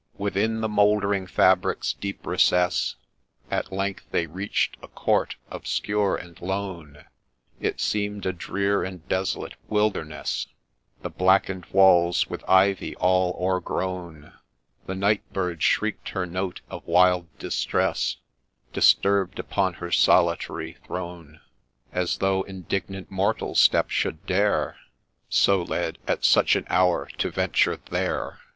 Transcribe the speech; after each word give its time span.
Within 0.17 0.61
the 0.61 0.67
mouldering 0.67 1.27
fabric's 1.27 1.93
deep 1.93 2.25
recess 2.25 2.95
At 3.51 3.71
length 3.71 4.07
they 4.09 4.25
reach 4.25 4.71
a 4.81 4.87
court 4.87 5.35
obscure 5.51 6.15
and 6.15 6.41
lone;— 6.41 7.05
It 7.69 7.79
seem'd 7.79 8.25
a 8.25 8.33
drear 8.33 8.83
and 8.83 9.07
desolate 9.07 9.53
wilderness, 9.67 10.47
The 11.03 11.11
blacken'd 11.11 11.67
walls 11.67 12.27
with 12.31 12.43
ivy 12.49 12.95
all 12.95 13.35
o'ergrown; 13.39 14.33
The 14.87 14.95
night 14.95 15.21
bird 15.33 15.61
shriek'd 15.61 16.09
her 16.09 16.25
note 16.25 16.61
of 16.67 16.83
wild 16.87 17.27
distress, 17.37 18.15
Disturb'd 18.73 19.37
upon 19.37 19.75
her 19.75 19.91
solitary 19.91 20.77
throne, 20.83 21.41
As 21.91 22.17
though 22.17 22.41
indignant 22.41 23.11
mortal 23.11 23.53
step 23.53 23.91
should 23.91 24.25
dare, 24.25 24.77
So 25.29 25.61
led, 25.61 25.99
at 26.07 26.25
such 26.25 26.55
an 26.55 26.65
hour, 26.69 27.05
to 27.19 27.29
venture 27.29 27.75
there 27.75 28.39